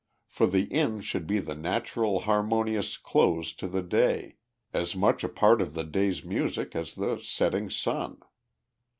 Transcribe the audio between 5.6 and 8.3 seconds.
of the day's music as the setting sun.